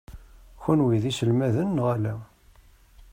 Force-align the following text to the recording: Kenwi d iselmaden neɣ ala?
Kenwi 0.61 0.97
d 1.03 1.05
iselmaden 1.11 1.69
neɣ 1.75 1.87
ala? 1.95 2.15